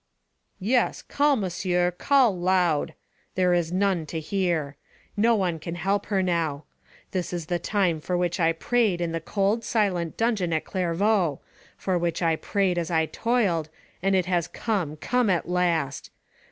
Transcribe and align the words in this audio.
""Yes— 0.59 1.03
call, 1.19 1.35
monsieur, 1.35 1.91
call 1.91 2.35
loud. 2.35 2.95
There 3.35 3.53
is 3.53 3.71
none 3.71 4.07
to 4.07 4.19
hear. 4.19 4.75
No 5.15 5.35
one 5.35 5.59
can 5.59 5.75
help 5.75 6.07
her 6.07 6.23
now 6.23 6.63
This 7.11 7.31
is 7.31 7.45
the 7.45 7.59
time 7.59 8.01
for 8.01 8.17
which 8.17 8.39
I 8.39 8.51
prayed 8.51 8.99
in 8.99 9.11
the 9.11 9.21
cold, 9.21 9.63
silent 9.63 10.17
dun 10.17 10.35
geon 10.37 10.55
at 10.55 10.65
Clairvaux— 10.65 11.39
for 11.77 11.99
which 11.99 12.23
I 12.23 12.35
prayed 12.35 12.79
as 12.79 12.89
I 12.89 13.05
toiled, 13.05 13.69
and 14.01 14.15
it 14.15 14.25
has 14.25 14.47
come— 14.47 14.95
come 15.11 15.29
at 15.29 15.47
last. 15.47 16.09